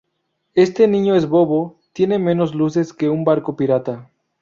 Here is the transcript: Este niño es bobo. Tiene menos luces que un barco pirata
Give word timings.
Este 0.55 0.87
niño 0.87 1.15
es 1.15 1.27
bobo. 1.29 1.77
Tiene 1.93 2.17
menos 2.17 2.55
luces 2.55 2.91
que 2.91 3.07
un 3.07 3.23
barco 3.23 3.55
pirata 3.55 4.09